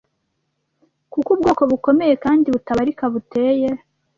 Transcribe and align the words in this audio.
Kuko 1.11 1.29
ubwoko 1.35 1.61
bukomeye 1.71 2.13
kandi 2.23 2.47
butabarika 2.53 3.03
buteye 3.13 3.69